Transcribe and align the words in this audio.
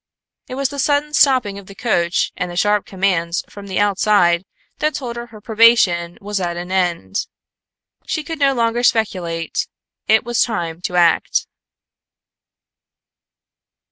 It 0.47 0.55
was 0.55 0.69
the 0.69 0.79
sudden 0.79 1.13
stopping 1.13 1.59
of 1.59 1.67
the 1.67 1.75
coach 1.75 2.31
and 2.35 2.49
the 2.49 2.55
sharp 2.55 2.87
commands 2.87 3.43
from 3.47 3.67
the 3.67 3.77
outside 3.77 4.45
that 4.79 4.95
told 4.95 5.15
her 5.15 5.39
probation 5.41 6.17
was 6.19 6.41
at 6.41 6.57
an 6.57 6.71
end. 6.71 7.27
She 8.07 8.23
could 8.23 8.39
no 8.39 8.55
longer 8.55 8.81
speculate; 8.81 9.67
it 10.07 10.23
was 10.23 10.43
high 10.43 10.69
time 10.71 10.81
to 10.81 10.95
act. 10.95 11.45